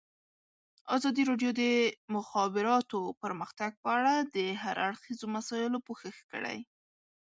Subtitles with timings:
[0.95, 1.63] ازادي راډیو د د
[2.15, 6.57] مخابراتو پرمختګ په اړه د هر اړخیزو مسایلو پوښښ کړی.